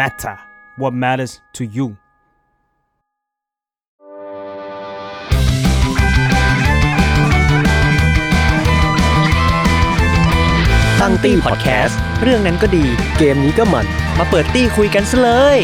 [0.00, 0.36] matter
[0.80, 1.86] what matters to you
[11.00, 12.84] ตั้งตี้พอดแคสต์เรื่องนั้นก็ดี
[13.18, 13.86] เกมนี้ก็มัน
[14.18, 15.58] มาเปิดตี้คุยกันซะเลย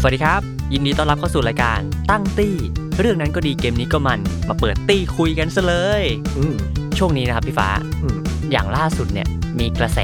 [0.00, 0.40] สวัสดีครับ
[0.72, 1.80] ยินดีต้อนรับเข้าสู่รายการ
[2.10, 2.56] ตั้งตี้
[3.00, 6.02] เรื่องนั้นก็ดีเกมนี้ก็มัน มาเปิดตี้คุยกันซะเลย
[6.36, 6.54] อืม
[6.98, 7.68] ช่วงนี้นะครับพี่ฟ้า
[8.02, 8.21] อืม
[8.52, 9.98] อย่างล่าสุดเนี่ยมีกระแส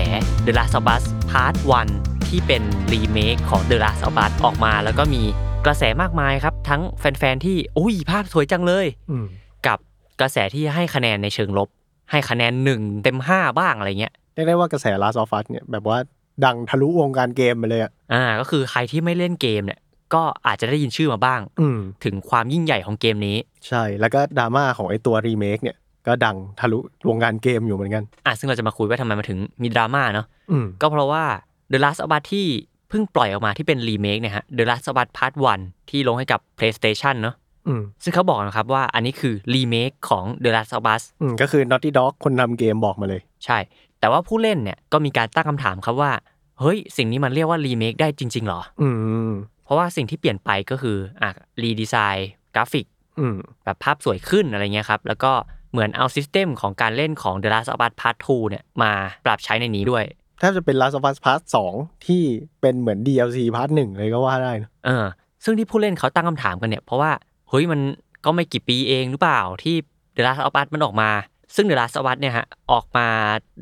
[0.47, 1.55] The Last of Us Part
[1.93, 2.63] 1 ที่เป็น
[2.93, 5.23] รีเมคของ The Last of Us ออกมา แล้วก็มี
[5.67, 9.27] กระแสมากมายครับ ทั้งแฟนๆที่อุ้ยภาพสวยจังเลยอืม
[9.67, 9.79] กับ
[10.21, 11.69] กระแสที่ให้คะแนนในเชิงลบ
[12.11, 15.99] ให้คะแนนหนึ่งเต็มห้าบ้างอะไรเงี้ยเรียกได้ว่ากระแส Last of Us เนี่ยแบบว่า
[16.45, 19.81] ดังทะลุวงการเกมไปเลยอะอ่า ก็คือใครที่ไม่เล่นเกมเนี่ย
[20.15, 23.37] ก็อาจจะได้ยินชื่อมาบ้างอืมถึงความยิ่งใหญ่ของเกมนี้
[23.69, 25.77] ใช่แล้วก็ดราม่าของไอตัวรีเมคเนี่ย
[26.09, 31.25] ก็ดังทะลุวงการเกมอยู่เหมือนกัน อะซึ่งเราจะมาคุยว่าทำไมมันถึงมีดราม่าเนาะอืมก็เพราะว่า
[31.73, 32.47] The Last of Us ที่
[32.89, 35.33] เพิ่งปล่อยออกมาที่เป็นรีเมคเนี่ยฮะ The Last of Us Part
[35.63, 37.35] 1 ที่ลงให้กับ PlayStation เนาะ
[37.67, 43.59] อืมซึ่งเขาบอกนะครับว่าอันนี้คือรีเมคของ The Last of Us อืมก็คือ Naughty Dog คนทำเกมบอกมาเลย ใช่
[44.01, 46.13] แต่ว่าผู้เล่นเนี่ยก็มีการตั้งคำถามครับว่า
[46.61, 48.89] เฮ้ย สิ่งนี้มันเรียกว่ารีเมคได้จริง ๆ หรอ อื
[49.29, 49.33] ม
[49.65, 51.31] เพราะว่าสิ่งที่เปลี่ยนไปก็คืออะ
[51.63, 52.87] รีดีไซน์กราฟิก
[53.19, 55.33] อืมแบบภาพสวยขึ้นอะไรเงี้ยครับ แล้วก็
[55.73, 58.93] เหมือนเอาซิสเต็มของการเล่นของ The Last of Us Part 2เนี่ยมา
[59.27, 60.05] ปรับใช้ในนี้ด้วย
[60.39, 61.41] แทบจะเป็น Last of Us Part
[61.75, 62.23] 2 ที่
[62.61, 65.07] เป็นเหมือน DLC Part 1 เลยก็ว่าได้นะเออ
[65.45, 67.13] ซึ่งที่ผู้เล่นเขาตั้งคำถามกันเนี่ย เพราะว่า
[67.49, 67.81] เฮ้ยมัน
[68.25, 69.77] ก็ไม่กี่ปีเองหรือเปล่าที่
[70.17, 71.11] The Last of Us มันออกมา
[71.55, 73.09] ซึ่ง The Last of Us เนี่ยฮะ ออกมา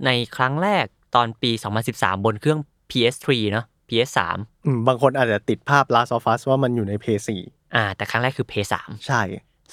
[0.06, 1.50] ในครั้งแรกตอนปี
[1.88, 2.60] 2013 บนเครื่อง
[2.90, 4.18] PS3 เนาะ PS3
[4.64, 7.30] อืมบางคนอาจจะติดภาพ Last of Us ว่ามันอยู่ใน PS4
[7.74, 8.74] อ่า แต่ครั้งแรกคือ PS3
[9.06, 9.22] ใช่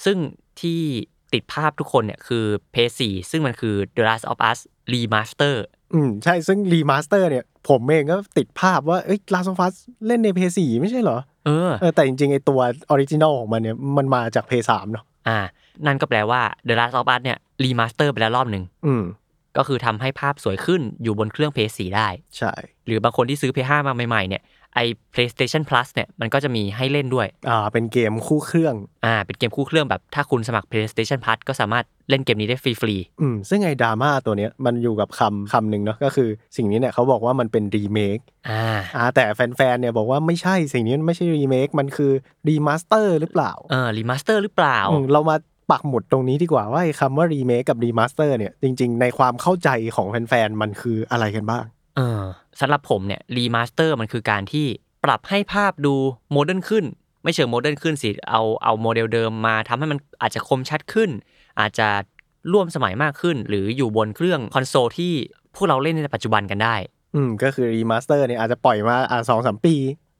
[0.04, 0.18] ซึ่ง
[0.60, 0.80] ที่
[1.34, 4.58] ติดภาพทุกคนเนี่ยคือ PS4 ซึ่งมันคือ The Last of Us
[4.92, 5.56] Remaster
[5.94, 9.74] อืมใช่ซึ่ง remaster เนี่ย ผมเองก็ติดภาพว่าเอ้ย Last of Us
[10.06, 12.60] เล่นใน PS4 ไม่ใช่เหรอ เออเออแต่จริงๆ ไอตัว
[12.90, 15.38] original ของมันเนี่ยมันมาจาก PS3 เนาะอ่า
[15.86, 19.04] นั่นก็แปลว่า The Last of Us เนี่ย Remaster ไปแล้วรอบหนึ่งอืม
[19.56, 22.08] ก็คือทำให้ภาพสวยขึ้นอยู่บนเครื่อง PS4 ได้
[22.38, 22.52] ใช่
[22.86, 24.42] หรือบางคนที่ซื้อ PS5 มาใหม่ๆเนี่ย
[24.74, 24.80] ไอ
[25.14, 28.74] PlayStation Plus เนี่ยมันก็จะมีให้เล่นด้วย อ่า เป็นเกมคู่เครื่อง
[29.04, 38.64] อ่า เป็นเกมคู่เครื่องแบบถ้าคุณสมัคร PlayStation Plus ก็สามารถเล่นเกมนี้ได้ฟรีอืม ซึ่งไอ้ดราม่าตัวเนี้ยมันอยู่กับคำคำหนึ่งเนาะก็คือสิ่งนี้เนี่ยเขาบอกว่ามันเป็นรีเมคๆอ่า
[38.96, 42.12] อ่า แต่แฟนๆ เนี่ยบอกว่าไม่ใช่สิ่งนี้มันไม่ใช่รีเมค มันคือ
[42.48, 45.36] remaster หรือเปล่า เออ Remaster หรือเปล่าอืมเรามา
[45.70, 51.64] ปักหมุดตรงนี้ดีกว่าว่าไอ้คำว่ารีเมคกับ remaster เนี่ยจริง ๆ ในความเข้าใจของแฟนๆ มันคืออะไรกันบ้าง
[51.96, 52.22] เออ
[52.60, 54.66] สำหรับผมเนี่ย Remaster มันคือการที่
[55.04, 55.94] ปรับให้ภาพดู
[56.32, 56.84] modern ขึ้น
[57.22, 61.10] ไม่เชิง modern ขึ้นสิ เอาเอาโมเดลเดิมมาทำให้มันอาจจะคมชัดขึ้น
[61.60, 61.88] อาจจะ
[62.52, 65.12] ร่วมสมัยมากขึ้น หรืออยู่บนเครื่องคอนโซลที่
[65.54, 66.74] พวกเราเล่นในปัจจุบันกันได้
[67.14, 69.74] อืมก็คือ remaster เนี่ยอาจจะปล่อยมาอ่าสองสามปี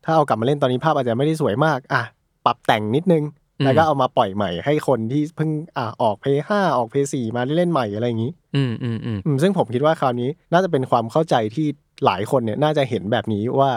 [0.05, 2.03] ถ้าเอากลับมาเล่นตอนนี้ภาพอาจจะไม่ได้สวยมากอะ
[2.45, 3.25] ปรับแต่งนิดนึง
[3.61, 11.67] อืมแล้วก็เอามาปล่อยใหม่ให้คนที่เพิ่งอ่าออกเพย์ห้าออกเพย์สี่มาเล่นใหม่อะไรอย่างนี้ อืมอืมอืมอืมซึ่งผมคิดว่าคราวนี้น่าจะเป็นความเข้าใจที่
[12.05, 13.71] หลายคนเนี่ยน่าจะเห็นแบบนี้ว่า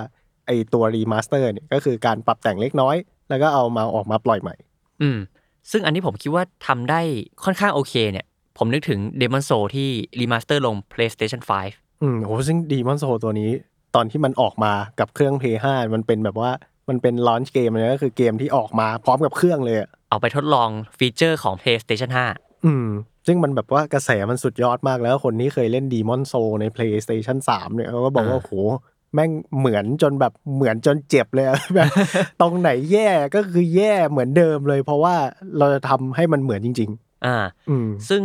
[0.45, 2.95] ไอตัว remaster เนี่ยก็คือการปรับแต่งเล็กน้อย
[3.29, 4.55] แล้วก็เอามาออกมาปล่อยใหม่
[5.01, 5.17] อืม
[5.71, 7.01] ซึ่งอันที่ผมคิดว่าทำได้
[7.43, 8.25] ค่อนข้างโอเคเนี่ย
[8.57, 9.89] ผมนึกถึง Demon Soul ที่
[10.19, 11.41] remaster ลง PlayStation
[11.71, 13.51] 5 อืมโหซึ่งดีมอนโซตัวนี้
[13.95, 16.51] ตอนที่มันออกมากับเครื่อง p 5มันเป็นแบบว่า
[16.89, 22.87] มันเป็นลอนช์เกมเลยก็คือเกมที่ออกมาพร้อมกับเครื่องเลยอะเอาไปทดลองฟีเจอร์ของ PlayStation 5 อืม
[23.27, 28.53] ซึ่งมันแบบว่ากระแสมันสุดยอดมากแล้วคนที่เคยเล่นดีมอนโซใน PlayStation 3 เนี่ยเขาก็บอกว่าอ่าโห
[29.13, 31.87] แม่งเหมือนจนแบบเหมือนจนเจ็บเลยอะแบบ
[32.41, 35.15] ตรงไหนแย่ก็คือแย่เหมือนเดิมเลย เพราะว่า
[35.57, 36.89] เราจะทำให้มันเหมือนจริง
[37.25, 38.23] อ่าๆอืมซึ่ง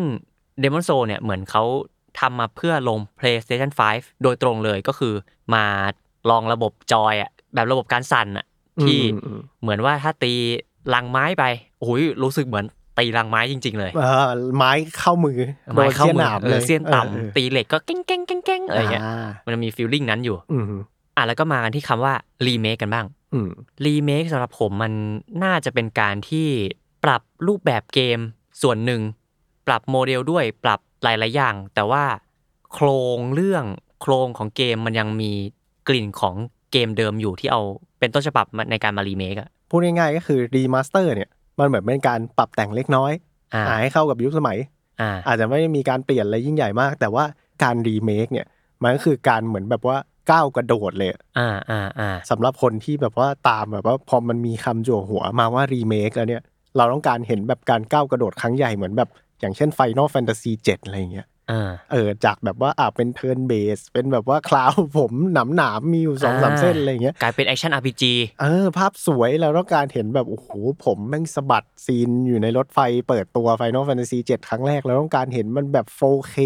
[0.63, 1.65] Demon Soul เนี่ยเหมือนเขา
[2.21, 5.15] ทำมาเพื่อลง PlayStation 5 โดยตรงเลยก็คือ
[5.55, 5.65] มา
[6.31, 8.47] ลองระบบจอยอะแบบระบบการสั่นอะ
[8.85, 10.35] ที่อืมอืมเหมือนว่าถ้าตี
[10.95, 11.45] ลังไม้ไป
[11.81, 12.65] โอ้ยรู้สึกเหมือน
[12.99, 15.39] ตีลังไม้จริง ๆ เลยเออไม้เข้ามือ
[15.75, 20.65] โดไม้นเข้าเสี้ยนมืหอนามเอเลอยเสี้ยนเออต่ำตีเหล็กก็เก้งเก้งเก้งเก้งอะไรเงี้ยอ่ามันมีฟีลลิ่งนั้นอยู่อืม
[21.17, 22.15] อะแล้วก็มากันที่คำว่า
[22.47, 23.51] รีเมคกันบ้างอืม
[23.85, 24.93] รีเมคสำหรับผมมัน
[25.45, 26.49] น่าจะเป็นการที่
[27.05, 28.19] ปรับรูปแบบเกม
[28.63, 29.01] ส่วนหนึ่ง
[29.67, 32.05] ปรับโมเดลด้วยปรับหลาย ๆ อย่าง แต่ว่า
[32.73, 32.87] โคร
[33.17, 33.65] งเรื่อง
[34.01, 35.33] โครงของเกมมันยังมี
[35.89, 36.35] กลิ่นของ
[36.73, 37.61] เกมเดิมอยู่ที่เอา
[37.99, 43.13] เป็นต้นฉบับมาในการมารีเมคอะพูดง่ายๆก็คือ remaster เนี่ย มันเหมือนเป็นการปรับแต่งเล็กน้อย
[43.55, 44.59] อ่าอ่าให้เข้ากับยุคสมัย
[45.01, 47.25] อ่า อาจจะไม่ได้มีการเปลี่ยนอะไรยิ่งใหญ่มาก แต่ว่า
[47.63, 48.47] การรีเมคเนี่ย
[48.83, 49.97] มันก็คือการเหมือนแบบว่า
[50.31, 56.43] ก้าวกระโดดเลยอ่าอ่าอ่าสำหรับคนที่แบบว่าตามแบบว่าพอมันมีคำจั่วหัวมาว่ารีเมคแล้วเนี่ย
[56.77, 59.09] เราต้องการเห็นแบบการก้าวกระโดดครั้งใหญ่เหมือนแบบ
[59.41, 61.32] อย่างเช่น Final Fantasy 7อะไรอย่างเงี้ยอ่า
[61.93, 68.03] เออจากแบบว่าอ่าเป็น turn-based เป็นแบบว่า Cloud ผมหนามหนามๆมีอยู่สองสามอ่าเส้นอะไรอย่างเงี้ยกลายเป็นแอคชั่น RPG
[68.41, 70.49] เออ ภาพสวยเราต้องการเห็นแบบโอ้โห
[70.85, 72.79] ผมแม่งสะบัดซีนอยู่ในรถไฟ
[73.09, 76.37] เปิดตัว Final Fantasy 7ครั้งแรกเราต้องการเห็นมันแบบ 4K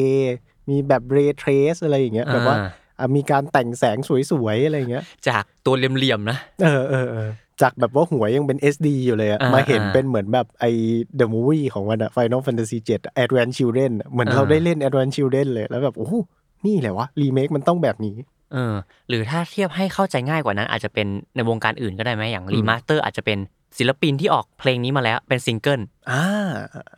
[0.71, 2.57] มีแบบ Ray Trace อะไรอย่างเงี้ยอ่าแบบว่า
[2.99, 3.99] อะมีการแต่งแสง
[4.31, 7.31] สวยๆอะไรอย่างเงี้ย จากตัวเหลี่ยมๆนะ เออเออเออ
[7.63, 10.71] จากแบบว่าหัวยังเป็น SD อยู่เลยอะอ่ามาเห็นอ่าเป็นเหมือนแบบไอ้
[11.19, 16.15] The Movie ของมันอะ Final Fantasy 7อะ Advance Children อะเหมือนอ่าเราได้เล่น Advent Children เลย แล้วแบบ โอ้โห
[16.67, 18.17] นี่แหละวะ รีเมคมันต้องแบบนี้
[18.53, 18.75] เออ
[19.09, 21.07] หรือถ้าเทียบให้เข้าใจง่ายกว่านั้นอาจจะเป็น
[21.37, 23.39] ในวงการอื่นก็ได้ไหมอย่างอืมรีมาสเตอร์อาจจะเป็น
[23.79, 25.81] ศิลปินที่ออกเพลงนี้มาแล้วเป็นซิงเกิล
[26.11, 26.23] อ่า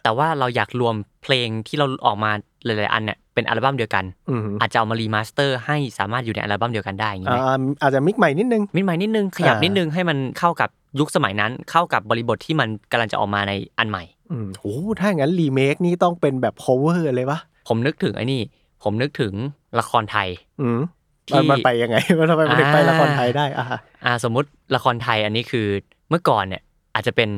[0.03, 2.31] แต่ว่าเราอยากรวมเพลงที่เราออกมา
[2.65, 17.39] หลายๆอันเนี่ยเป็นอัลบั้มเดียวกันอืมอาจจะเอามารีมาสเตอร์ ให้สามารถอยู่ในอัลบั้มเดียวกันได้อย่างนี้ไหมอ่าอาจจะ mix ใหม่นิดนึง mix ใหม่นิดนึง ขยับอ่านินิดนึงให้มันเข้ากับยุคสมัยนั้น เข้ากับบริบทที่มันกำลังจะออกมาในอันใหม่อืมโอ้ถ้างั้นรีเมคนี่ต้องเป็นแบบ cover เลยปะ
[17.69, 18.41] ผมนึกถึงไอ้นี่
[18.83, 19.33] ผมนึกถึง
[19.79, 20.29] ละครไทย
[20.61, 20.81] อืม
[21.29, 23.67] ที่มันมันไปยังไงมันทำไมมันถึงไปละครไทยได้อะ
[24.05, 25.67] อ่าสมมุติละครไทยอันนี้คือ
[26.11, 26.63] เมื่อก่อนเนี่ย
[26.99, 27.31] อาจจะเป็น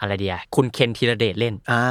[0.00, 1.82] อะไรเดียคุณเคนธีรเดชเล่นอ่า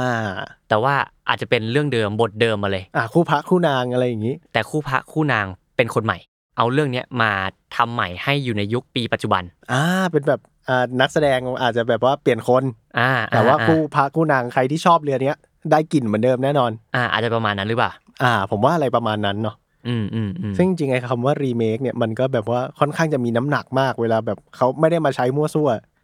[0.68, 0.94] แต่ว่า
[1.28, 5.46] อาจจะเป็นเรื่องเดิมบทเดิมมาเลยอ่าคู่พระคู่นางอะไรอย่างนี้ แต่คู่พระคู่นาง
[5.76, 6.18] เป็นคนใหม่
[6.56, 7.30] เอาเรื่องเนี้ยมา
[7.76, 9.42] ทำใหม่ให้อยู่ในยุคปีปัจจุบัน
[9.72, 12.62] อ่าเป็นแบบอ่านักแสดงอาจจะแบบว่าเปลี่ยนคน
[12.98, 15.36] อ่าแต่ว่าอ่คู่พระคู่นางใครที่ชอบเรือเนี้ย
[15.70, 17.90] ได้กลิ่นเหมือนเดิมแน่นอนอ่าอาจจะประมาณนั้นหรือเปล่า
[18.22, 19.56] อ่า ผมว่าอะไรประมาณนั้นเนาะ
[19.88, 25.97] อืมอืมอืมซึ่งจริงๆไอ้คำว่ารีเมคเนี่ยมันก็แบบว่าค่อนข้างจะมีน้ำหนักมากเวลาแบบเขาไม่ได้มาใช้มั่วซั่วอืมมัน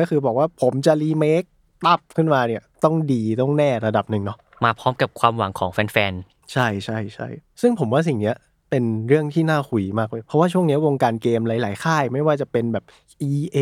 [0.00, 1.42] ก็คือบอกว่าผมจะรีเมค
[1.86, 6.12] ตับขึ้นมาเนี่ย ต้องดีต้องแน่ระดับหนึ่งเนาะมาพร้อมกับความหวังของแฟน
[6.52, 7.28] ใช่ใช่ใช่
[7.60, 8.36] ซึ่งผมว่าสิ่งเนี้ย
[8.70, 12.84] เป็นเรื่องที่น่าคุยมากเลย เพราะว่าช่วงเนี้ยวงการเกมหลาย ๆ ค่าย ไม่ว่าจะเป็นแบบ
[13.30, 13.58] EA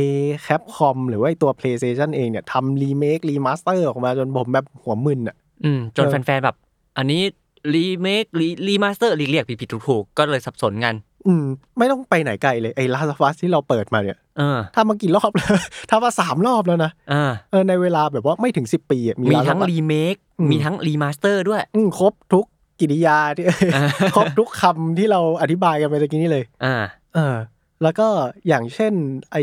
[0.46, 6.56] Capcom หรือว่าไอ้ตัว PlayStation เองเนี่ยทำรีเมครีมาสเตอร์ออกมาจนผมแบบหัวมึนอะๆอืมจนเออแฟน ๆ แบบ
[6.98, 7.22] อันนี้
[7.74, 10.94] รีเมครีรีมาสเตอร์เรียกผิดๆถูกๆ ก็เลยสับสนกัน
[11.26, 11.44] อืม
[11.78, 15.48] ไม่ต้องไปไหนไกลเลยไอ้ Last of Us ที่เราเปิดมาเนี่ยเออถ้ามากี่รอบแล้ว
[15.90, 22.46] ถ้ามาสามรอบแล้วนะอ่าเออในเวลาแบบว่าไม่ถึงสิบปีอะมีมี Last of ทั้ง Us รีเมคอืมมีทั้งรีมาสเตอร์ด้วย อืมครบทุก
[22.80, 23.44] กิริยาที่
[23.74, 23.82] อ่า
[24.16, 26.76] ครบทุกคำที่เราอธิบายกันไปตะกี้นี้เลย อ่า
[27.14, 27.36] เออ
[27.82, 28.06] แล้วก็
[28.48, 28.92] อย่างเช่น
[29.32, 29.36] ไอ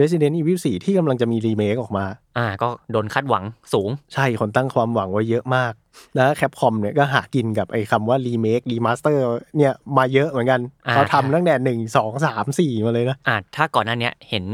[0.00, 2.04] Resident Evil 4 ที่กำลังจะมีรีเมคออกมา
[2.38, 5.72] อ่า ก็โดนคาดหวังสูง ใช่ คนตั้งความหวังไว้เยอะมาก
[6.16, 9.24] แล้ว Capcom เนี่ยก็หากินกับไอ้คำว่ารีเมครีมาสเตอร์
[9.56, 14.44] เนี่ยมาเยอะเหมือนกันอ่าเขาทำตั้งแต่หนึ่งสองสามสี่มาเลยนะอ่าถ้าก่อนหน้าเนี้ยเห็น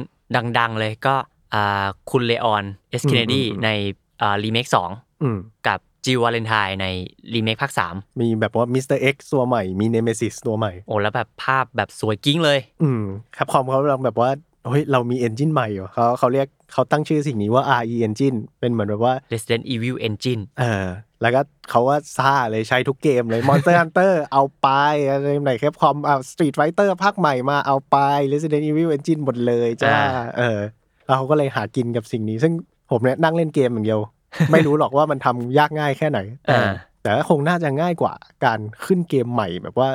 [0.59, 1.15] ดังๆเลยก็
[1.55, 3.03] อ่าคุณ Leon S.
[3.05, 3.69] อืมเคนเนดีอืมอืมใน
[4.21, 4.91] อ่ารีเมคสอง
[5.23, 6.87] อืมกับ Jill Valentine ใน
[7.35, 8.99] รีเมคภาคสามมีแบบว่า Mr.
[8.99, 13.03] X ตัวใหม่มี Nemesis ตัวใหม่ โอ้ แล้วแบบภาพแบบสวยกิ้งเลย อืม
[13.35, 14.31] Capcom เขากำลังแบบว่า
[14.67, 20.87] เฮ้ยเรามี engine ใหม่เหรอเขาเขาเรียกเขาตั้งชื่อสิ่งนี้ว่า RE Engine เป็นเหมือนแบบว่า Resident Evil Engine เออ
[21.23, 21.41] แล้วก็
[21.71, 24.69] เขาว่าซ่าเลยใช้ทุกเกมเลย Monster Hunter เอาไป
[25.09, 27.97] อะไรไหน Capcom เอา Street Fighter ภาคใหม่มาเอาไป
[28.33, 30.61] Resident Evil Engine หมดเลยจ้าอ่าเออ
[31.05, 32.53] แล้วเขาก็เลยหากินกับสิ่งนี้ ซึ่ง
[32.91, 34.01] ผมเนี่ยนั่งเล่นเกมอย่างเดียว
[34.53, 36.73] ไม่รู้หรอกว่ามันทำยากง่ายแค่ไหนแต่อ่า
[37.03, 38.15] แต่ก็คงน่าจะง่ายกว่า
[38.45, 39.89] การขึ้นเกมใหม่แบบว่า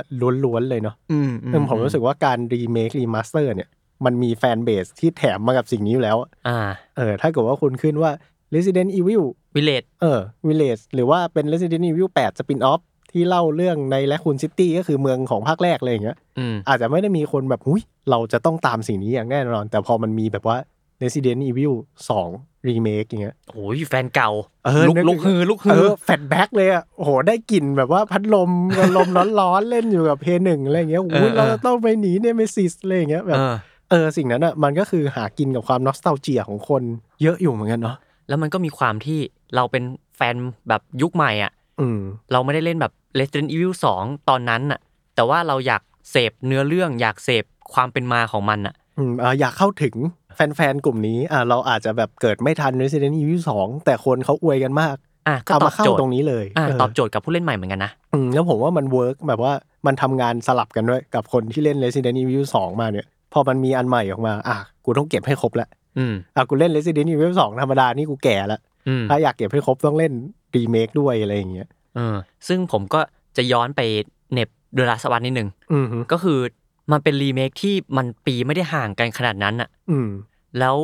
[0.44, 3.70] ล้วนๆเลยเนาะอืมซึ่งผมรู้สึกว่าการรีเมครีมาสเตอร์เนี่ย
[4.06, 6.18] มันมี fanbase ที่แถมมากับสิ่งนี้อยู่แล้ว
[6.48, 6.60] อ่า
[6.98, 8.12] เออ ถ้าเกิดว่าคุณขึ้นว่า
[8.56, 9.24] Resident Evil
[9.56, 20.58] Village เออ Village หรือว่าเป็น Resident Evil 8 Spin Off ที่เล่าเรื่องใน Raccoon City ก็คือเมืองของภาคแรกเลยอย่างเงี้ยอืมอาจจะไม่ได้มีคนแบบหุยเราจะต้องตามสิ่งนี้อย่างแน่นอน แต่พอมันมีแบบว่า
[21.02, 21.74] Resident Evil
[22.20, 24.32] 2 Remake อย่างเงี้ยโอ้ยแฟนเก่า
[24.66, 28.52] เออลุกนึกลุกฮือลุกเอฮืออ flashback เลยอะโอ้โหได้กลิ่นแบบว่าพัดลม
[28.98, 33.40] ลมร้อนๆเล่นอยู่กับ Play หนึ่งอะไรอย่างเงี้ยอุ้ยเราจะต้องไปหนี Nemesis อะไรอย่างเงี้ยแบบ
[33.94, 36.84] เออเออสิ่งนั้นอะมันก็คือหากินกับความนอสตาเจียของคน
[37.22, 37.98] เยอะอยู่เหมือนกันเนาะ
[38.28, 39.20] แล้วมันก็มีความที่
[39.56, 39.84] เราเป็น
[40.18, 40.36] แฟน
[40.70, 42.00] แบบยุคใหม่อะอืม
[42.32, 44.80] เราไม่ได้เล่นแบบ Resident Evil 2 ตอนนั้นน่ะ
[45.16, 45.82] แต่ว่าเราอยาก
[46.12, 49.96] เสพเนื้อเรื่องอยากเสพความเป็นมาของมันน่ะอืมอ่าอยากเข้าถึง
[50.36, 54.96] แฟนๆกลุ่มนี้อ่าเราอาจจะแบบเกิดไม่ทัน Resident Evil 2 แต่คนเขาอวยกันมาก
[55.28, 59.54] อะก็เอาตอมาบเข้าโจทย์ตรงนี้เลยอะเออตอบโจทย์กับผู้เล่นใหม่เหมือนกันนะอืมแล้วผมว่ามันเวิร์กแบบว่า
[59.86, 70.14] มันทำงานสลับกันด้วยกับคนที่เล่น Resident Evil 2 มาเนี่ย พอมันมีอันใหม่ออกมา อะกูต้องเก็บให้ครบละอืมอะกูเล่น Resident Evil 2 ธรรมดานี่กูแก่ละอืมถ้าอยากเก็บให้ครบต้องเล่น
[70.56, 72.16] รีเมคด้วยอะไรอย่างเงี้ยเออ
[72.48, 73.02] ซึ่งผมก็
[73.38, 73.82] จะย้อนไป
[74.32, 76.40] เหน็บเดลาสวัสนิดนึงอืมฮึก็คือ
[76.92, 80.10] มันเป็นรีเมคที่มันปีไม่ได้ห่างกันขนาดนั้นน่ะอืม
[80.60, 80.78] แล้ว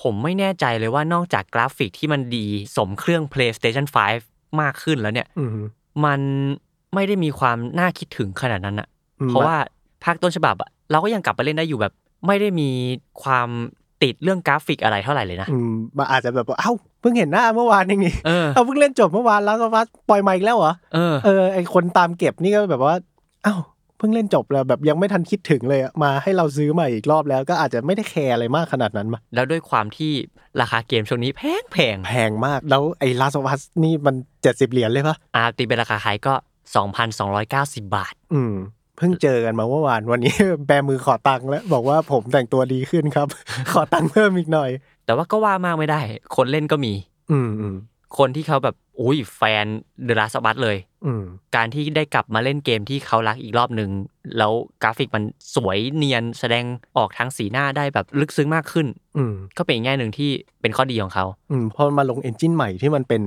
[0.00, 2.46] ผมไม่แน่ใจเลยว่านอกจากกราฟิกที่มันดี
[2.76, 3.86] สมเครื่อง PlayStation
[4.22, 5.62] 5 มากขึ้นแล้วเนี่ยอืมฮึ
[6.04, 6.20] มัน
[6.94, 8.88] ไม่ได้มีความน่าคิดถึงขนาดนั้นอะ
[9.20, 9.56] อืมเพราะว่า
[10.04, 11.92] ภาคต้นฉบับอะ เราก็ยังกลับไปเล่นได้อยู่แบบ
[12.26, 12.70] ไม่ได้มี
[13.22, 13.48] ความ
[14.02, 22.94] ติดเรื่องกราฟิกอะไรเท่าไหร่เลยนะอืมมันอาจจะแบบว่าเอ้าเพิ่งเห็นหน้าเมื่อวานเองนี่เออเอาเพิ่งเล่นจบเมื่อวานแล้วก็ว่าปล่อยมาอีกแล้วเหรอเออเออไอคนตามเก็บนี่ก็แบบว่า
[23.44, 23.54] เอ้า
[23.98, 30.12] เพิ่งเล่นจบแล้วแบบยังไม่ทันคิดถึงเลยอะมาให้เราซื้อมาอีกรอบแล้วก็อาจจะไม่ได้แคร์อะไรมากขนาดนั้นมาแล้วด้วยความที่
[30.60, 36.34] ราคาเกมช่วงนี้แพงแพงแพงมากแล้วไอ้ลาสวัสนี่มันเจ็ดสิบเหรียญเลยปะอาตีเป็นราคาไทยก็
[37.14, 38.54] 2,290 บาท อืม
[38.96, 40.34] เพิ่งเจอกันมาเมื่อวาน วันนี้
[40.66, 43.28] แบมือขอตังค์แล้ว บอกว่าผมแต่งตัวดีขึ้นครับ
[43.72, 44.70] ขอตังค์เพิ่มอีกหน่อย
[45.04, 46.00] แต่ว่าก็ว่ามากไม่ได้
[46.36, 46.92] คนเล่นก็มี
[47.30, 47.74] อืมอืม
[48.18, 49.66] คนที่เขาแบบอุ้ยแฟน
[50.04, 51.22] เดอะลาสบัสเลย อืม
[51.56, 53.90] การที่ได้กลับมาเล่นเกมที่เขารักอีกรอบหนึ่ง
[54.38, 55.24] แล้วกราฟิกมัน
[55.54, 56.64] สวยเนียนแสดง
[56.96, 58.86] ออกทางสีหน้าได้แบบลึกซึ้งมากขึ้น
[59.16, 63.22] อืมก็เป็นอีกแง่หนึ่งที่เป็นข้อดีของเขา อืมพอมาลง engine ใหม่ที่มันเป็น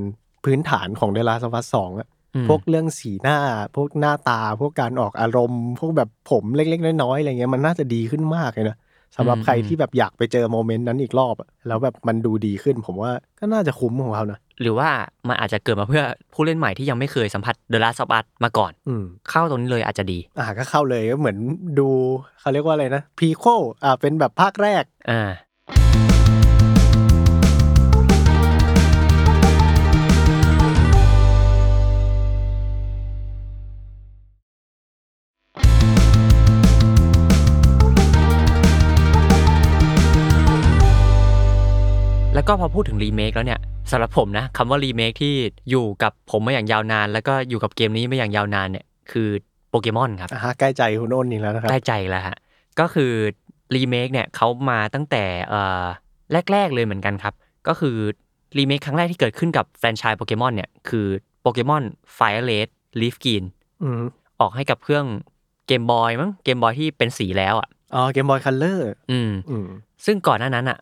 [0.45, 2.16] พื้นฐานของ The Last of Us สองอะอืม
[2.47, 3.37] พวกเรื่องสีหน้า
[3.75, 8.77] พวกหน้าตา พวกการออกอารมณ์ พวกแบบผมเล็กๆน้อยๆอะไรเงี้ยมันน่าจะดีขึ้นมากเลยนะ
[9.15, 14.89] สำหรับใครที่แบบอยากไปเจอ moment นั้นอีกรอบอะแล้วแบบมันดูดีขึ้น ผมว่าก็น่าจะคุ้มของเขานะหรือว่า
[15.27, 16.03] มันอาจจะเกิดมาเพื่อ
[16.33, 21.37] ผู้เล่นใหม่ที่ยังไม่เคยสัมผัสเดอะลาสบัสมาก่อนอืมเข้าตรงนี้เลยอาจจะดี อ่าก็เข้าเลยก็เหมือน
[21.79, 21.87] ดู
[22.39, 23.45] เขาเรียกว่าอะไรนะพีโค
[23.83, 25.21] อ่าเป็นแบบภาคแรกอ่า
[42.37, 43.59] แล้วก็พอพูดถึงรีเมคแล้วเนี่ย
[43.91, 45.35] สำหรับผมนะคำว่ารีเมคที่
[45.69, 49.29] อยู่กับผมมาอย่างยาวนาน แล้วก็อยู่กับเกมนี้มาอย่างยาวนานเนี่ยคือ
[49.69, 52.37] โปเกมอนครับอ่าใกล้ใจคุณอ้นอีกแล้วนะครับใกล้ใจแล้วฮะ
[52.79, 53.11] ก็คือ
[53.75, 55.85] รีเมคเนี่ยเขามาตั้งแต่เอ่อ
[56.51, 57.33] แรก ๆ เลยเหมือนกันครับ
[57.67, 57.95] ก็คือ
[58.57, 61.07] รีเมคครั้งแรกที่เกิดขึ้นกับแฟรนไชส์โปเกมอนเนี่ยคือ
[61.41, 61.83] โปเกมอน
[62.15, 62.67] FireRed
[63.01, 63.43] LeafGreen
[63.83, 64.01] อืม
[64.39, 65.05] ออกให้กับเครื่อง
[65.67, 69.67] Game Boy มั้ง Game Boy ที่เป็นสีแล้วอะอ๋อ Game Boy Color อืมอืม
[70.05, 70.77] ซึ่งก่อนหน้านั้นอะ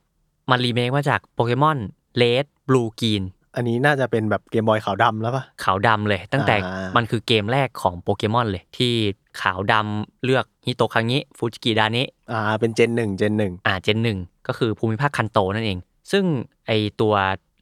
[0.49, 1.77] มันรีเมคมาจากโปเกมอน
[2.17, 3.24] Red Blue Green
[3.55, 8.93] อันนี้น่าจะเป็นแบบ Game Boy ขาวดำแล้วปะขาวดำเลย ตั้งแต่อ่ามัมันคือเกมแรกของโปเกมอนเลย ที่
[9.41, 15.77] ขาวดำเลือกฮิโตคาเงะฟุชิกิดาเนะอ่าเป็น gen หนึ่ง gen หนึ่งอ่า gen หนึ่งก็คือภูมิภาคคันโตนั่นเอง
[16.11, 16.23] ซึ่ง
[16.67, 16.71] ไอ
[17.01, 17.13] ตัว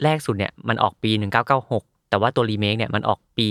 [0.03, 1.11] แรกสุดเนี่ยมันออกปี
[1.61, 3.47] 1996 แต่ว่าตัวรีเมคเนี่ยมันออกปี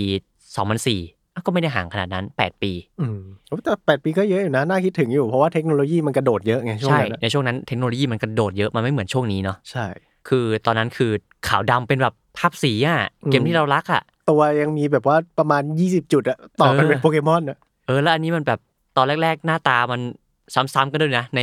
[0.63, 2.71] 2004อะ ก็ไม่ได้ห่างขนาดนั้น 8 ปี
[3.01, 3.19] อืม
[3.63, 9.85] แต่แปดปีก็เยอะอยู่นะ น่าคิดถึงอยู่ เพราะว่าเทคโนโลยีมันกระโดดเยอะไงช่วงใช่นั้นอะในช่วงนั้นเทคโนโลยีมันกระโดดเยอะ มันไม่เหมือนช่วงนี้เนาะ ใช่
[10.29, 11.11] คือตอนนั้นคือ
[11.47, 18.59] ขาวดำเป็นแบบภาพสีอะอืมเกมที่เรารักอะ ตัวยังมีแบบว่าประมาณ 20 จุดอะต่อกันเออเป็นโปเกมอนอะเออ แล้วอันนี้มันแบบ
[18.97, 20.01] ตอนแรก ๆ หน้าตามัน
[20.55, 21.41] ซ้ำๆกันด้วยนะ ใน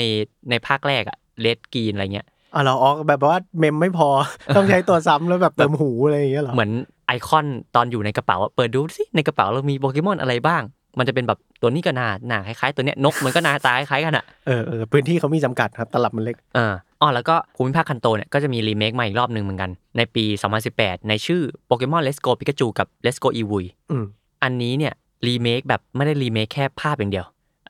[0.50, 4.09] ในภาคแรกอะเลดกีนอะไรเงี้ยอะเราออกแบบว่าเมมไม่พอ
[4.56, 6.70] ต้องใช้ตัวซ้ำแล้วแบบเติมหูอะไรอย่างเงี้ยเหรอ เหมือน
[7.11, 10.62] ไอคอนตอนอยู่ในกระเป๋าอะเปิดดูสิในกระเป๋าเรามีโปเกมอนอะไรบ้าง
[10.99, 20.25] มันจะเป็นแบบตัวนี้ก็หน้าหน้าคล้ายๆ ตัวเนี้ยนกมันก็หน้าตาคล้ายๆกันอะเออเออพื้นที่เขามีจำกัดครับตลับมันเล็กเอออ๋อแล้วก็ภูมิภาคคันโตเนี่ยก็จะมีรีเมคมาอีกรอบหนึ่งเหมือนกัน ในปี
[20.67, 24.05] 2018 ในชื่อโปเกมอน Let's Go Pikachu กับ Let's Go e v o y อืม
[24.43, 24.95] อันนี้เนี่ย
[25.26, 27.26] รีเมคแบบไม่ได้รีเมคแค่ภาพอย่างเดียว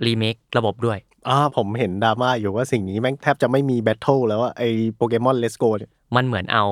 [0.06, 4.62] รีเมคระบบด้วยอ่าผมเห็นดราม่าอยู่ว่าสิ่งนี้แม่งแทบจะไม่มี battle แล้วอะไอ
[4.96, 6.64] โปเกมอน Let's Go เนี่ยมันเหมือนเอา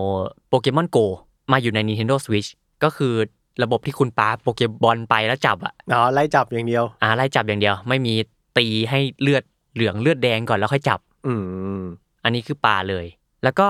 [0.49, 1.07] โปเกมอน Go
[1.52, 2.49] มาอยู่ใน Nintendo Switch
[2.85, 3.14] ก็คือ
[3.62, 8.14] ระบบที่คุณปาโปเกมอนไปแล้วจับอะอ๋อไล่จับอย่างเดียวอ่าไล่จับอย่างเดียว ไม่มี
[8.59, 9.43] ตีให้เลือด
[9.75, 11.33] เหลืองเลือดแดงก่อนแล้วค่อยจับ อื
[11.78, 11.83] ม
[12.25, 13.07] อันนี้คือปาเลย
[13.45, 13.67] แล้วก็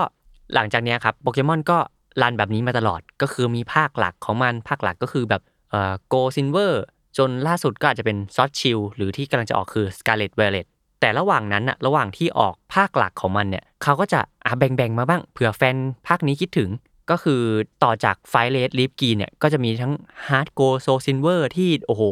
[0.54, 1.78] หลังจากเนี้ยครับโปเกมอนก็
[2.22, 6.84] run แบบนี้มาตลอดก็คือมีภาคหลักของมันภาคหลักก็คือแบบเอ่อ Gold Silver
[7.18, 10.66] จนล่าสุดก็อาจจะเป็นซอสชิลหรือที่กำลังจะออกคือ Scarlet Violet
[11.00, 15.76] แต่ระหว่างนั้นอะระหว่างที่ออกภาคหลักของมันเนี่ยเขาก็จะอะแบ่งๆมาบ้างเผื่อแฟน
[16.08, 16.68] ภาคนี้คิดถึง
[17.10, 17.42] ก็คือ
[17.84, 19.92] ต่อจาก FireRed LeafGreen เนี่ยก็จะมีทั้ง
[20.28, 22.02] HeartGold SoulSilver ที่โอ้โห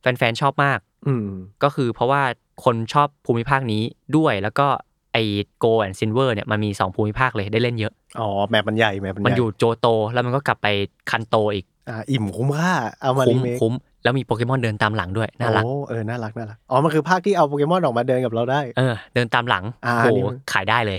[0.00, 1.26] แฟนๆ ชอบมาก อืม
[1.62, 2.22] ก็คือเพราะว่า
[2.64, 3.82] คนชอบภูมิภาคนี้
[4.16, 4.66] ด้วยแล้วก็
[5.12, 5.18] ไอ
[5.58, 10.66] Gold and Silver เนี่ยมันมี 2 ภูมิภาคเลยได้เล่นเยอะ อ๋อ map มันใหญ่ map มันใหญ่อยู่โจโต แล้วมันก็กลับไป
[11.10, 20.98] คันโตอีก อ่า อืมคุ้มค่าเอามาคุ้รีมเมคคุ้มแล้วมีโปเกมอนเดินตามหลังด้วย น่ารัก โอ้เออ น่ารัก น่ารัก อ๋อ มันคือภาคที่เอาโปเกมอนออกมาเดินกับเราได้ เออ เดินตามหลังอ่าโหนี่มันขายได้เลย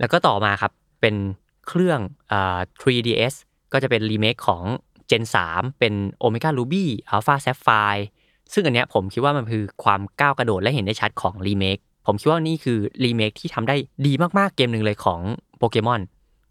[0.00, 1.14] แล้วก็ต่อมาครับ เป็น
[1.68, 2.00] เครื่อง
[2.32, 3.34] อ่า 3DS
[3.72, 4.64] ก็จะเป็นรีเมคของ
[5.10, 8.04] Gen 3 เป็น Omega Ruby Alpha Sapphire
[8.52, 15.20] ซึ่งอันเนี้ยผมคิดว่ามันคือความก้าวกระโดดและเห็นได้ชัดของรีเมคผมคิดว่านี่คือรีเมคที่ทำได้ดีมากๆเกมหนึ่งเลยของ
[15.58, 16.00] โปเกมอน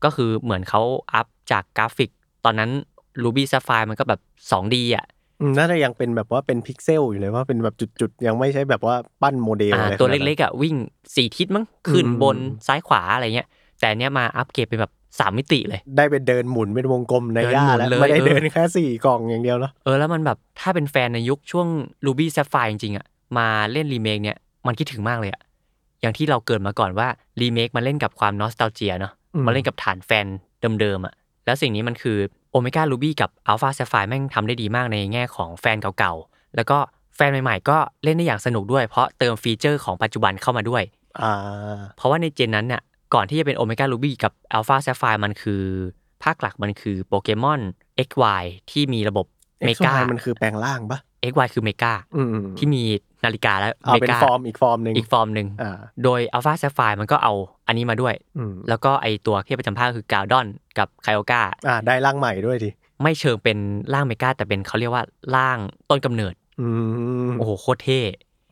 [0.04, 0.82] ก็คือเหมือนเขา
[1.14, 2.10] อัพจากกราฟิก
[2.46, 2.72] ตอนนั้น
[3.24, 5.06] Ruby Sapphire มันก็แบบ 2D อะ
[5.42, 10.76] อืมน่าจะยังเป็นแบบว่าเป็นพิกเซลอยู่เลยว่าเป็นแบบจุดๆ ยังไม่ใช่แบบว่าปั้นโมเดลอ่าอะไรตัวขนาดนั้นเล็กๆอะวิ่ง
[11.16, 13.48] สี่ทิศมั้งขึ้นอืมบนซ้ายขวาอะไรเงี้ย
[13.80, 21.68] แต่อันเนี้ยมาอัปเกรดเป็นแบบ สามมิติเลย ได้เป็นเดินหมุนเป็นวงกลมในเดินย่าหมุนแล้วเลยไม่ได้เออเดินแค่สี่กล่องอย่างเดียวเนาะเออแล้วมันแบบถ้าเป็นแฟนในยุคช่วง
[22.06, 23.06] Ruby Sapphire จริงๆอะ
[23.38, 25.42] มาเล่นรีเมคเนี่ยมันคิดถึงมากเลยอะ
[26.02, 27.08] อย่างที่เราเกริ่นมาก่อนว่า
[27.42, 30.26] รีเมคมันเล่นกับความ nostalgia เนาะอืมมันเล่นกับฐานแฟน
[30.82, 31.14] เดิมๆอะ
[31.46, 32.18] แล้วสิ่งนี้มันคือ
[32.52, 36.78] Omega Ruby กับ Alpha Sapphire แม่งทำได้ดีมากในแง่ของแฟนเก่าๆ แล้วก็
[37.16, 40.84] แฟนใหม่ๆ ก็เล่นได้อย่างสนุกด้วย เพราะเติม feature ของปัจจุบันเข้ามาด้วย
[41.22, 42.82] อ่าเพราะว่าในเจนนั้นเนี่ย
[43.14, 45.64] ก่อนที่จะเป็น Omega Ruby กับ Alpha Sapphire มันคือ
[46.24, 47.62] ภาคหลักมันคือโปเกมอน
[48.08, 49.26] XY ที่มีระบบ
[49.66, 51.00] เม XY กามันคือแปลงร่างปะ
[51.32, 52.84] XY คือเมกาอืมที่มี
[53.26, 57.34] นาฬิกาและเอาเป็นเมกาฟอร์มอีกฟอร์มหนึ่งอีกฟอร์มหนึ่งอ่าโดย Alpha Sapphire มันก็เอา
[57.68, 60.48] อันนี้มาด้วยอืมแล้วก็ไอตัวเทพประจำภาคคือกราดอน
[60.78, 62.70] กับไคโอกาอ่าได้ร่างใหม่ด้วยดิ
[63.02, 63.58] ไม่เชิงเป็น
[63.94, 65.04] ร่างเมกาแต่เป็นเขาเรียกว่า
[65.36, 65.58] ร่าง
[65.90, 66.68] ต้นกำเนิดอื
[67.28, 68.02] มโอ้โหโคตรเท่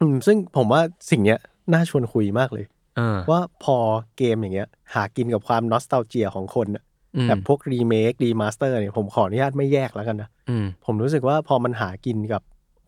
[0.01, 0.81] อืมซึ่งผมว่า
[1.11, 1.39] สิ่งเนี้ย
[1.73, 2.65] น่าชวนคุยมากเลย
[2.97, 3.77] เออ ว่าพอ
[4.17, 6.83] เกมอย่างเงี้ย หากินกับความ nostalgia ของคนอะ
[7.15, 12.41] อืม แบบพวก remake remaster เนี่ยผมขออนุญาตไม่แยกแล้วกันนะ อืม ผมรู้สึกว่าพอมันหากินกับ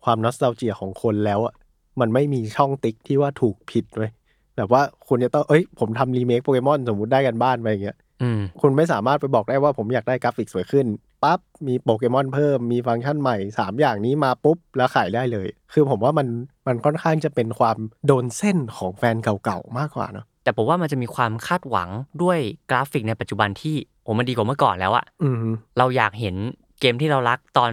[0.04, 1.54] ความ nostalgia ของคนแล้วอะ
[2.00, 4.10] มันไม่มีช่องติ๊กที่ว่าถูกผิดเว้ย
[4.56, 10.86] แบบว่าคุณจะต้องเอ้ยผมทำรีเมคโปเกมอนสมมติได้กันบ้านไปอย่างเงี้ย อืม คุณไม่สามารถไปบอกได้ว่าผมอยากได้กราฟิกสวยขึ้น
[11.22, 16.26] ปั๊บมีโปเกมอนเพิ่มมีฟังก์ชันใหม่สามอย่างนี้มาปุ๊บ แล้วขายได้เลย คือผมว่ามัน
[16.66, 21.88] มันค่อนข้างจะเป็นความโดนเส้นของแฟนเก่าๆ มากกว่าเนาะแต่ผมว่ามันจะมีความคาดหวัง
[22.22, 22.38] ด้วย
[22.70, 25.36] กราฟิกในปัจจุบันที่โอ้มันดีกว่าเมื่อก่อนแล้วอะอืม
[25.78, 26.36] เราอยากเห็น
[26.80, 27.70] เกมที่เรารักตอน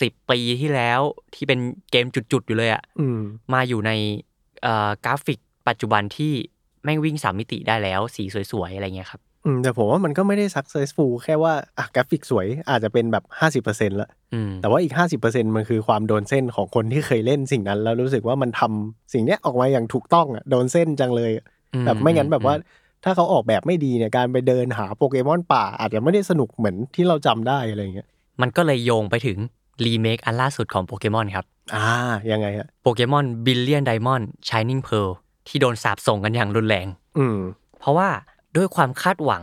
[0.00, 1.00] สิบปีที่แล้ว
[1.34, 1.58] ที่เป็น
[1.90, 3.20] เกมจุดๆอยู่เลยอะอืม
[3.52, 3.90] มาอยู่ใน
[4.62, 6.32] เอ่อกราฟิกปัจจุบันที่
[6.84, 8.22] แม่งวิ่งสามมิติได้แล้วสี
[8.52, 22.54] สวยๆอะไรเงี้ยครับ อืมแต่ผมว่ามันก็ไม่ได้ successful แค่ว่าอะกราฟิกสวยอาจจะเป็นแบบ50%ละอืมแต่ว่าอีก50%มันคือความโดนเส้นของคนที่เคยเล่นสิ่งนั้น แล้วรู้สึกว่ามันทำสิ่งเนี้ยออกมาอย่างถูกต้องอะโดนเส้นจังเลยอะอืมแบบไม่งั้นอืมแบบว่า
[23.04, 28.08] ถ้าเขาออกแบบไม่ดีเนี่ยการไปเดินหาโปเกมอนป่า อาจจะไม่ได้สนุกเหมือนที่เราจำได้อะไรเงี้ย
[28.40, 29.38] มันก็เลยโยงไปถึง
[29.84, 31.44] รีเมคอันล่าสุดของโปเกมอนครับ
[31.74, 31.86] อ่า
[32.32, 35.08] ยังไงฮะโปเกมอน Brilliant Diamond Shining Pearl
[35.48, 36.86] ที่โดนสาปส่งกันอย่างรุนแรง
[37.18, 37.38] อืม
[37.80, 38.08] เพราะว่า
[38.56, 39.42] ด้วยความคาดหวัง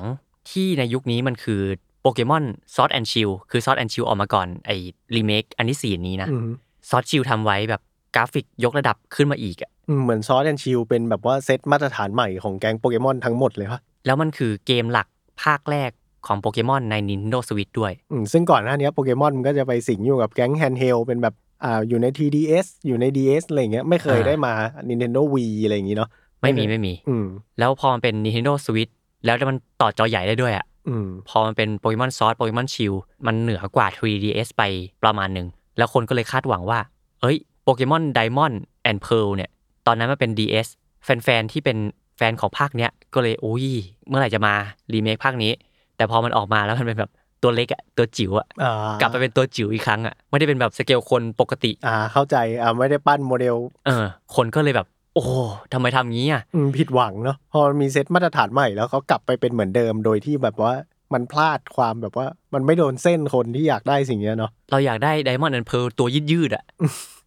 [0.51, 1.61] ที่ในยุคนี้มันคือ
[2.01, 2.43] โปเกมอน
[2.75, 4.75] ซอ t แอนชิลคือซอ t แอนชิลออกมาก่อนไอ้
[5.15, 6.49] รีเมคอันที่สี่นี้นะอืม
[6.89, 7.81] ซอ t ชิลทำไว้แบบ
[8.15, 15.07] กราฟิกยกระดับขึ้นมาอีกอะอืมเหมือน Sword and Shield เป็นแบบว่าเซตมาตรฐานใหม่ของแก๊งโปเกมอนทั้งหมดเลยปะแล้วมันคือเกมหลัก
[15.43, 15.91] ภาคแรก
[16.27, 24.53] ของโปเกมอนใน Nintendo Switch ด้วยอืมซึ่งก่อนหน้านี้โปเกมอนมันก็จะไปสิงอยู่กับแก๊ง handheld เป็นแบบอ่าอยู่ใน TDS อยู่ใน DS อะไรเงี้ยไม่เคยอ่าได้มา
[24.89, 26.09] Nintendo Wii อะไรอย่างงี้เนาะ
[26.41, 27.25] ไม่มีไม่มีอืม
[27.59, 32.93] แล้วพอมันเป็น Nintendo Switch แล้วมันต่อจอใหญ่ได้ด้วยอะอืมพอมันเป็นโปเกมอนซอ t โปเกมอนชิล
[33.25, 34.63] มันเหนือกว่า 3DS ไป
[35.03, 36.79] ประมาณหนึ่ง แล้วคนก็เลยคาดหวังว่า
[37.21, 39.49] เอ้ยโปเกมอน Diamond and Pearl เนี่ย
[39.87, 40.67] ตอนนั้นมันเป็น DS
[41.03, 41.77] แฟนๆ ที่เป็น
[42.17, 43.65] แฟนของภาคเนี้ย ก็เลยโอ้ย
[44.07, 44.53] เมื่อไหร่จะมา
[44.93, 45.51] รีเมคภาคนี้
[45.97, 47.11] แต่พอมันออกมาแล้วมันเป็นแบบ
[47.43, 53.55] ตัวเล็กอะตัวจิ๋วอะอ่ากลับไปเป็นตัวจิ๋วอีกครั้งอะไม่ได้เป็นแบบสเกลคนปกติ อ่าเข้าใจอ่าไม่ได้ปั้นโมเดล
[53.85, 54.05] เออ
[54.35, 55.37] คนก็เลยแบบโอ้
[55.73, 60.73] ทำไมทำงี้อะอืมผิดหวังเนาะพอมีเซตมาตรฐานใหม่แล้วเขากลับไปเป็นเหมือนเดิมโดยที่แบบว่า
[61.13, 66.63] มันพลาดความแบบว่า มันไม่โดนเส้นคนที่อยากได้สิ่งเนี้ยเนาะเราอยากได้ Diamond and Pearl ตัวยืดยืดๆอะ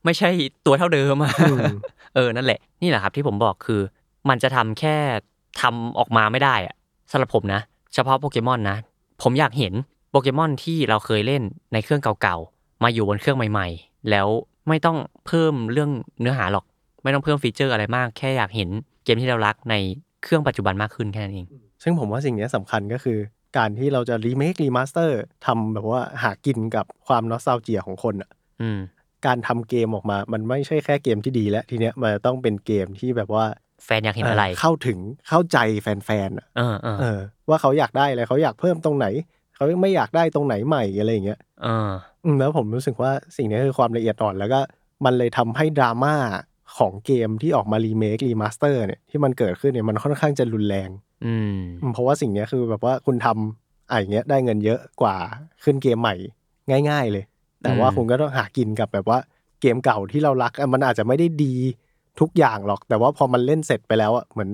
[0.05, 0.31] ไม่ใช่
[0.67, 1.67] ตัวเท่าเดิมอะอืม
[2.15, 3.81] เออนั่นแหละนี่แหละครับที่ผมบอกคือ
[4.29, 4.97] มันจะทำแค่
[5.61, 6.75] ทำออกมาไม่ได้อะ
[7.11, 7.61] สำหรับผมนะ
[7.95, 8.77] เฉพาะโปเกมอนนะ
[9.23, 9.73] ผมอยากเห็น
[10.11, 14.29] โปเกมอนที่เราเคยเล่นในเครื่องเก่าๆมาอยู่บนเครื่องใหม่ ๆ แล้ว
[14.69, 16.65] ไม่ต้องเพิ่มเรื่องเนื้อหาหรอก
[17.03, 18.69] ไม่ต้องเพิ่ม feature อะไรมาก แค่อยากเห็น
[19.05, 19.75] เกมที่เรารักใน
[20.23, 21.47] เครื่องปัจจุบันมากขึ้นแค่นั้นเอง
[21.83, 23.19] ซึ่งผมว่าสิ่งเนี้ยสำคัญก็คือ
[23.59, 28.31] การที่เราจะ remake remasterทำแบบว่าหากินกับความ nostalgia ของคนอะ
[28.63, 28.79] อืม
[29.27, 33.45] การทำเกมออกมา มันไม่ใช่แค่เกมที่ดีแล้ว ทีเนี้ยมันจะต้องเป็นเกมที่แบบว่า
[33.85, 39.07] แฟนอยากเห็นอะไร เข้าถึงเข้าใจแฟนๆอะเออเออเออว่าเขาอยากได้อะไรเขาอยากเพิ่มตรงไหน
[39.55, 41.91] เขาไม่อยากได้ตรงไหนใหม่อะไรอย่างเงี้ยเออ
[42.25, 44.61] อืมแล้วผมรู้สึกว่าสิ่งนี้คือความละเอียดอ่อนแล้วก็
[45.05, 46.15] มันเลยทำให้ดราม่า
[46.79, 50.91] ของเกมที่ออกมา remake remaster เนี่ยที่มันเกิดขึ้นเนี่ยมันค่อนข้างจะรุนแรง
[51.25, 55.17] อืมอืมเพราะว่าสิ่งเนี้ยคือแบบว่าคุณทำอะอย่างเงี้ยได้เงินเยอะกว่า
[55.65, 56.15] ขึ้นเกมใหม่
[56.91, 57.25] ง่าย ๆ เลย
[57.63, 59.19] แต่ว่าอืมคุณก็ต้องหากินกับแบบว่า
[59.61, 61.55] เกมเก่าที่เรารักอะมันอาจจะไม่ได้ดี
[62.21, 64.51] ทุกอย่างหรอก แต่ว่าพอมันเล่นเสร็จไปแล้วอะเหมือน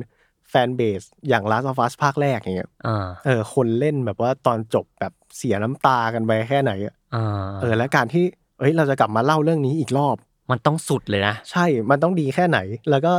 [0.51, 7.25] แฟนเบสอย่าง Last of Us ภาคแรกอย่างเงี้ยอ่าเออ คนเล่นแบบว่าตอนจบแบบเสียน้ำตากันไปแค่ไหนอะอ่า
[7.61, 8.25] เออ และการที่
[8.59, 10.17] เอ้ยเราจะกลับมาเล่าเรื่องนี้อีกรอบ
[10.51, 12.59] มันต้องสุดเลยนะ ใช่ มันต้องดีแค่ไหน
[12.91, 13.13] แล้วก็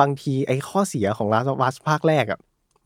[0.00, 2.38] บางทีไอ้ข้อเสียของ Last of Us ภาคแรกอะ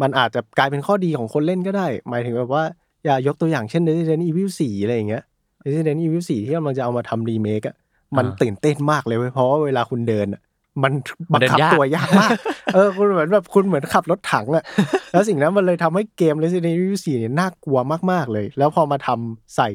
[0.02, 2.64] มันอาจจะกลายเป็นข้อดีของคนเล่นก็ได้ หมายถึงแบบว่า
[3.04, 5.22] อย่ายกตัวอย่างเช่น Resident Evil 4 อะไรอย่างเงี้ย
[5.64, 7.76] Resident Evil 4 ที่กำลังจะเอามาทำรีเมคอะ
[8.16, 10.42] มันอ่าตื่นเต้นมากเลยเว้ย เพราะว่าเวลาคุณเดินอะ
[10.82, 10.92] มัน
[11.32, 12.30] มับันงเดินคับยากตัวยากมาก
[12.74, 14.64] เออ คุณเหมือนแบบคุณเหมือนขับรถถังอะ
[15.12, 17.78] แล้วสิ่งนั้นมันเลยทำให้เกม Resident Evil 4เนี่ยน่ากลัว
[18.10, 19.68] มากๆเลย แล้วพอมาทำใส่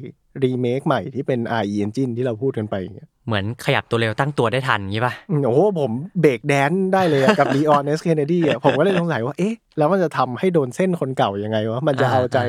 [0.43, 12.39] รีเมคใหม่ที่เป็น RE Engine ที่เราพูดกันไปอย่างเงี้ยเหมือนขยับตัวเร็วตั้งตัวได้ทันงี้ป่ะอืมโอ้โหผมเบรกแดนได้เลยอะกับ Leon S Kennedy อะผมก็เลยสงสัยว่าเอ๊ะแล้วมันจะทำให้โดนเส้นคนเก่ายังไงวะมันจะอ่าเอาใจ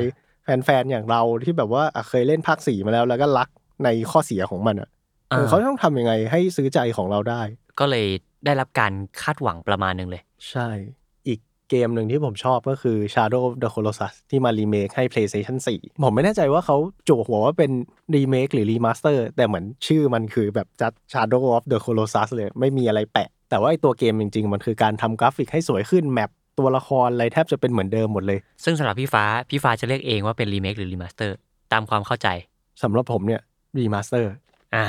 [0.44, 3.48] แฟนๆอย่างเราที่แบบว่าอะเคยเล่นภาคสี่มาแล้วแล้วก็รัก
[3.84, 4.88] ในข้อเสียของมันอะ
[5.30, 7.42] เออเขาต้องทำยังไงให้ซื้อใจของเราได้
[7.80, 8.06] ก็เลย
[8.44, 10.97] ได้รับการคาดหวังประมาณหนึ่งเลย ใช่อีก
[11.70, 16.76] เกมหนึ่งที่ผมชอบก็คือ Shadow of the Colossus ที่มารีเมคให้ PlayStation 4 ผมไม่แน่ใจว่าเขา
[17.08, 17.70] จั่วหัวว่าเป็น
[18.14, 31.36] รีเมคหรือ remaster แต่เหมือนชื่อมันคือแบบจัด Shadow of the Colossus เลยไม่มีอะไรแปะ แต่ว่าไอตัวเกมจริง ๆ มันคือการทำกราฟิกให้สวยขึ้น map ตัวละครอะไรแทบจะเป็นเหมือนเดิมหมดเลย ซึ่งสำหรับพี่ฟ้า พี่ฟ้าจะเรียกเองว่าเป็นรีเมคหรือ remaster
[31.72, 32.28] ตามความเข้าใจ
[32.82, 33.40] สำหรับผมเนี่ย
[33.78, 34.32] remaster
[34.74, 34.86] อ่า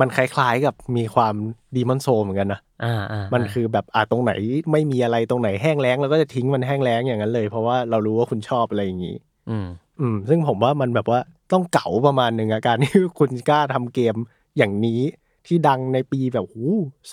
[0.00, 1.34] มันคล้ายๆกับมีความ
[1.76, 4.32] Demon's Souls เหมือนกันนะอ่าอ่ามันอ่าคือแบบอะตรงไหน
[4.72, 9.16] ไม่มีอะไรตรงไหนแห้งแล้งเราก็จะทิ้งมันแห้งแล้งอย่างนั้นเลย เพราะว่าเรารู้ว่าคุณชอบอะไรอย่างนี้
[9.50, 9.66] อืม
[10.00, 11.20] อืม ซึ่งผมว่ามันแบบว่า
[11.52, 14.16] ต้องเก๋าประมาณหนึ่งอะการที่คุณกล้าทำเกม
[14.58, 15.00] อย่างนี้
[15.46, 16.64] ที่ดังในปีแบบหู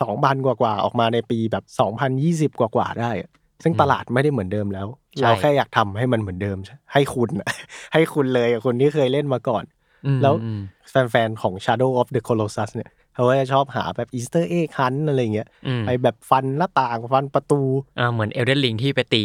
[0.01, 3.29] สองพันกว่าๆออกมาในปีแบบสองพันยี่สิบกว่าๆได้อะ
[3.63, 4.87] ซึ่งอืมตลาดไม่ได้เหมือนเดิมแล้ว
[5.17, 6.57] ใช่เราแค่อยากทำให้มันเหมือนเดิม
[6.93, 7.49] ให้คุณอะ
[7.93, 9.78] ให้คุณเลยอะคนที่เคยเล่นมาก่อนอืม
[10.21, 10.61] แล้วอืม
[11.09, 17.61] แฟนๆของ Shadow of the Colossus เนี่ยเขาก็จะชอบหาแบบ Easter egg hunt อะไรเงี้ยอืมไปแบบฟันหน้าต่างฟันประตู
[17.99, 19.23] อ่าเหมือน Elden Ring ที่ไปตี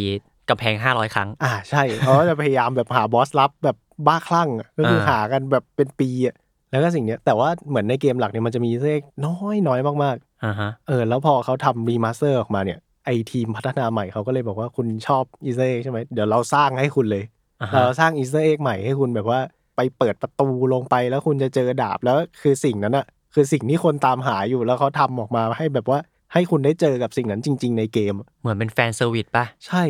[0.49, 6.35] กำแพงห้าร้อยครั้ง อ่าใช่เขาก็จะพยายามแบบหาบอสลับแบบบ้าคลั่งอะก็คืออ่าหากันแบบเป็นปีอะ
[6.71, 17.23] แล้วก็สิ่งเนี้ยแต่ว่าเหมือนในเกมหลักเนี่ยมันจะมีเลขน้อยน้อยมากอ่าฮะๆเออแล้วพอเขาทำ remaster ออกมาเนี่ยไอทีมพัฒนาใหม่เขาก็เลยบอกว่าคุณชอบ Easter egg ใช่ไหมเดี๋ยวเราสร้างให้คุณเลย
[17.61, 19.39] อ่าเราฮะสร้าง Easter egg ใหม่ให้คุณแบบว่า
[19.75, 25.99] ไปเปิดประตูลงไปแล้วคุณจะเจอดาบแล้วคือสิ่งนั้นอะคือสิ่งที่คนตามหาอยู่แล้วเขาทำออกมาให้แบบว่า
[26.33, 29.83] ให้คุณได้เจอกับสิ่งนั้นจริง ๆ ในเกม เหมือนเป็น fan service ป่ะใช่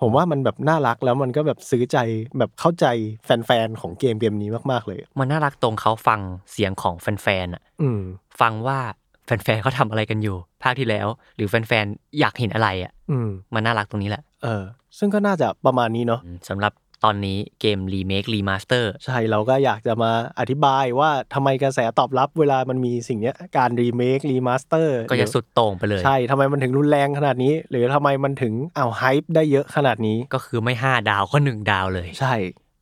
[0.00, 1.98] ผมว่ามันแบบน่ารักแล้วมันก็แบบซื้อใจ
[2.38, 2.86] แบบเข้าใจ
[3.24, 6.20] แฟนๆของเกมเกมนี้มากๆเลย มันน่ารักตรงเขาฟัง
[6.52, 8.00] เสียงของแฟนๆอะอืม
[8.40, 8.78] ฟังว่า
[9.26, 14.62] แฟนๆเขาทำอะไรกันอยู่ ภาคที่แล้ว หรือแฟนๆอยากเห็นอะไรอะอืมมันน่ารักตรงนี้แหละเออ
[14.98, 16.72] ซึ่งก็น่าจะประมาณนี้เนาะอืมสำหรับ
[17.04, 32.34] ตอนนี้เกม remake remaster ใช่เราก็อยากจะมาอธิบายว่าทำไมกระแสตอบรับเวลามันมีสิ่งเนี้ยการ remake remaster ก็จะสุดโต่งไปเลย ใช่ทำไมมันถึงรุนแรงขนาดนี้ หรือทำไมมันถึงอ้าว hype์ได้เยอะขนาดนี้ก็คือไม่ 5 ดาวก็ 1 ดาวเลย ใช่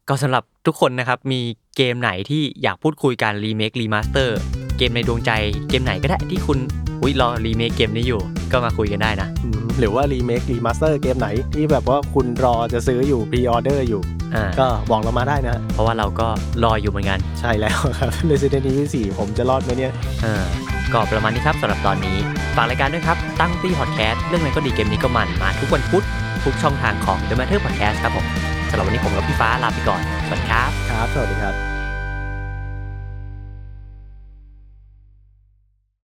[0.09, 1.41] ก็สำหรับทุกคนนะครับมี
[1.77, 4.37] เกมไหนที่อยากพูดคุยกัน remake remaster
[4.79, 5.31] เกมในดวงใจ
[5.69, 6.59] เกมไหนก็ได้ที่คุณ
[7.03, 14.03] อุ้ยรอรีเมคเกมนี้อยู่ ก็มาคุยกันได้นะ อืมหรือว่า remake remaster เกมไหน ที่แบบว่าคุณรอจะซื้ออยู่ pre-order อยู่
[14.35, 16.27] อ่าก็บอกเรามาได้นะ เพราะว่าเราก็
[16.65, 20.45] รออยู่เหมือนกันใช่แล้วครับ Resident Evil 4 ผมจะรอดไหมเนี่ย เออ
[20.93, 22.17] ก็ประมาณนี้ครับสำหรับตอนนี้
[22.57, 26.05] ฝากรายการด้วยครับ ตั้งตี้พอดแคสต์เรื่องไหนก็ดีเกมนี้ก็มันมาทุกวันพุธ
[26.45, 28.27] ทุกช่องทางของ The Matter Podcast ครับผม
[28.71, 31.72] สำหรับวันนี้ผมกับพี่ฟ้าลาไปก่อนสวัสดีครับ ครับ สวัสดีครับ